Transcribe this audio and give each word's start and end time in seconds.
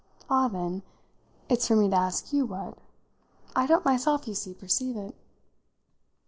"Ah, 0.31 0.47
then, 0.47 0.81
it's 1.47 1.67
for 1.67 1.75
me 1.75 1.87
to 1.87 1.95
ask 1.95 2.33
you 2.33 2.43
what. 2.43 2.75
I 3.55 3.67
don't 3.67 3.85
myself, 3.85 4.27
you 4.27 4.33
see, 4.33 4.55
perceive 4.55 4.97
it." 4.97 5.15